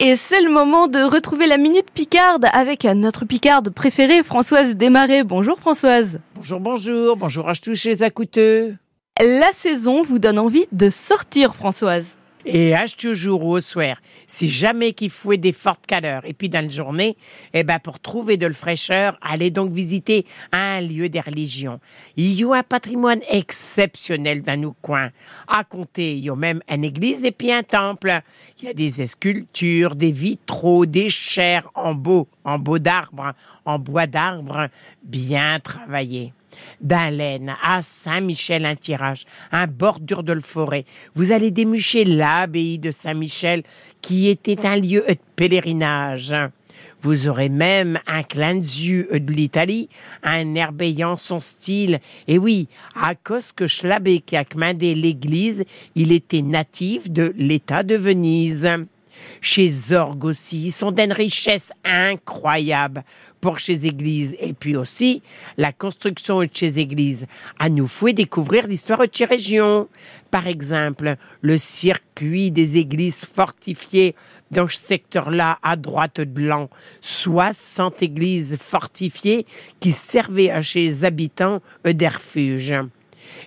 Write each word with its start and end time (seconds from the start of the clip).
Et 0.00 0.16
c'est 0.16 0.42
le 0.42 0.50
moment 0.50 0.88
de 0.88 0.98
retrouver 0.98 1.46
la 1.46 1.56
Minute 1.56 1.88
Picarde 1.92 2.46
avec 2.52 2.84
notre 2.84 3.24
Picarde 3.24 3.70
préférée, 3.70 4.24
Françoise 4.24 4.76
Desmarais. 4.76 5.22
Bonjour 5.22 5.58
Françoise. 5.60 6.18
Bonjour, 6.34 6.58
bonjour, 6.58 7.16
bonjour 7.16 7.48
à 7.48 7.54
tous 7.54 7.84
les 7.84 8.02
acouteux. 8.02 8.74
La 9.20 9.52
saison 9.52 10.02
vous 10.02 10.18
donne 10.18 10.40
envie 10.40 10.66
de 10.72 10.90
sortir 10.90 11.54
Françoise. 11.54 12.18
Et 12.46 12.74
à 12.74 12.86
toujours 12.86 13.44
au 13.44 13.60
soir, 13.60 13.96
si 14.26 14.50
jamais 14.50 14.92
qu'il 14.92 15.08
fouet 15.08 15.38
des 15.38 15.52
fortes 15.52 15.84
chaleurs, 15.88 16.24
et 16.26 16.34
puis 16.34 16.50
dans 16.50 16.62
la 16.62 16.68
journée, 16.68 17.16
eh 17.54 17.64
ben 17.64 17.78
pour 17.78 18.00
trouver 18.00 18.36
de 18.36 18.46
la 18.46 18.52
fraîcheur, 18.52 19.18
allez 19.22 19.50
donc 19.50 19.72
visiter 19.72 20.26
un 20.52 20.82
lieu 20.82 21.08
des 21.08 21.20
religions. 21.20 21.80
Il 22.16 22.32
y 22.32 22.44
a 22.44 22.52
un 22.52 22.62
patrimoine 22.62 23.20
exceptionnel 23.30 24.42
dans 24.42 24.60
nos 24.60 24.74
coins. 24.82 25.10
À 25.48 25.64
compter, 25.64 26.16
il 26.16 26.24
y 26.24 26.30
a 26.30 26.36
même 26.36 26.60
une 26.68 26.84
église 26.84 27.24
et 27.24 27.32
puis 27.32 27.50
un 27.50 27.62
temple. 27.62 28.20
Il 28.60 28.66
y 28.66 28.68
a 28.68 28.74
des 28.74 29.06
sculptures, 29.06 29.94
des 29.94 30.12
vitraux, 30.12 30.84
des 30.84 31.08
chairs 31.08 31.70
en 31.74 31.94
beau, 31.94 32.28
en 32.44 32.58
beau 32.58 32.78
d'arbre, 32.78 33.32
en 33.64 33.78
bois 33.78 34.06
d'arbre, 34.06 34.68
bien 35.02 35.60
travaillés 35.60 36.32
d'Alaine 36.80 37.54
à 37.62 37.82
Saint-Michel 37.82 38.64
un 38.64 38.76
tirage, 38.76 39.24
un 39.52 39.66
bordure 39.66 40.22
de 40.22 40.34
forêt. 40.40 40.84
Vous 41.14 41.32
allez 41.32 41.50
démucher 41.50 42.04
l'abbaye 42.04 42.78
de 42.78 42.90
Saint-Michel 42.90 43.62
qui 44.02 44.28
était 44.28 44.66
un 44.66 44.76
lieu 44.76 45.04
de 45.08 45.16
pèlerinage. 45.36 46.34
Vous 47.02 47.28
aurez 47.28 47.48
même 47.48 47.98
un 48.06 48.22
clin 48.22 48.56
d'yeux 48.56 49.08
de 49.12 49.32
l'Italie, 49.32 49.88
un 50.22 50.54
herbéant 50.54 51.16
son 51.16 51.40
style. 51.40 52.00
Et 52.28 52.38
oui, 52.38 52.68
à 52.94 53.14
cause 53.14 53.52
que 53.52 53.66
Schlabé 53.66 54.20
qui 54.20 54.36
a 54.36 54.44
commandé 54.44 54.94
l'église, 54.94 55.64
il 55.94 56.12
était 56.12 56.42
natif 56.42 57.10
de 57.10 57.34
l'État 57.36 57.82
de 57.82 57.94
Venise. 57.94 58.68
Chez 59.40 59.68
Zorg 59.68 60.24
aussi, 60.24 60.66
ils 60.66 60.72
sont 60.72 60.90
d'une 60.90 61.12
richesse 61.12 61.72
incroyable 61.84 63.04
pour 63.40 63.58
chez 63.58 63.86
Église. 63.86 64.36
Et 64.40 64.52
puis 64.54 64.76
aussi, 64.76 65.22
la 65.56 65.72
construction 65.72 66.40
de 66.40 66.48
chez 66.52 66.78
Église 66.78 67.26
à 67.58 67.68
nous 67.68 67.86
fait 67.86 68.12
découvrir 68.12 68.66
l'histoire 68.66 69.00
de 69.00 69.10
chez 69.12 69.24
Région. 69.26 69.88
Par 70.30 70.46
exemple, 70.46 71.16
le 71.42 71.58
circuit 71.58 72.50
des 72.50 72.78
églises 72.78 73.24
fortifiées 73.24 74.14
dans 74.50 74.68
ce 74.68 74.80
secteur-là, 74.80 75.58
à 75.62 75.76
droite 75.76 76.20
de 76.20 76.24
blanc. 76.24 76.70
60 77.00 78.02
églises 78.02 78.56
fortifiées 78.56 79.46
qui 79.80 79.92
servaient 79.92 80.50
à 80.50 80.62
chez 80.62 80.82
les 80.86 81.04
habitants 81.04 81.60
des 81.84 82.08
refuges. 82.08 82.74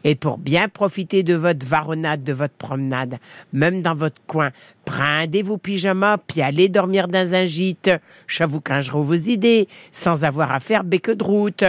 Et 0.04 0.16
pour 0.16 0.38
bien 0.38 0.68
profiter 0.68 1.24
de 1.24 1.36
votre 1.36 1.66
varonnade, 1.66 2.24
de 2.24 2.34
votre 2.34 2.56
promenade, 2.56 3.18
même 3.54 3.82
dans 3.82 3.96
votre 3.96 4.22
coin, 4.28 4.52
prenez 4.86 5.42
vos 5.42 5.58
pyjamas, 5.58 6.18
puis 6.18 6.42
allez 6.42 6.70
dormir 6.70 7.08
dans 7.08 7.34
un 7.34 7.46
gîte. 7.46 7.92
Je 8.28 8.44
vos 9.02 9.14
idées, 9.14 9.68
sans 9.92 10.26
avoir 10.26 10.52
à 10.52 10.60
faire 10.60 10.84
bec 10.84 11.10
de 11.10 11.24
route 11.24 11.64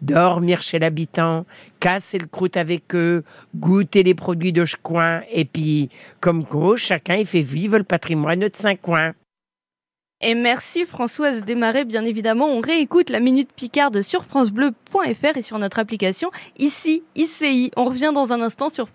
dormir 0.00 0.62
chez 0.62 0.78
l'habitant, 0.78 1.44
casser 1.78 2.18
le 2.18 2.26
croûte 2.26 2.56
avec 2.56 2.94
eux, 2.94 3.22
goûter 3.54 4.02
les 4.02 4.14
produits 4.14 4.52
de 4.52 4.64
coin, 4.82 5.22
et 5.30 5.44
puis, 5.44 5.90
comme 6.20 6.44
quoi, 6.44 6.76
chacun 6.76 7.16
il 7.16 7.26
fait 7.26 7.40
vivre 7.40 7.78
le 7.78 7.84
patrimoine 7.84 8.40
de 8.40 8.50
saint 8.52 8.76
coin. 8.76 9.12
Et 10.22 10.34
merci 10.34 10.84
Françoise 10.84 11.44
Desmarais, 11.44 11.86
bien 11.86 12.04
évidemment. 12.04 12.46
On 12.46 12.60
réécoute 12.60 13.08
la 13.08 13.20
Minute 13.20 13.50
Picarde 13.56 14.02
sur 14.02 14.26
francebleu.fr 14.26 15.36
et 15.36 15.40
sur 15.40 15.58
notre 15.58 15.78
application 15.78 16.30
ici, 16.58 17.02
ICI. 17.16 17.70
On 17.74 17.86
revient 17.86 18.10
dans 18.12 18.30
un 18.30 18.42
instant 18.42 18.68
sur 18.68 18.88